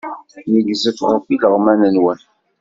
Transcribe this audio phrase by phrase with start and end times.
[0.51, 2.19] Negzet ɣef ileɣman-nwen.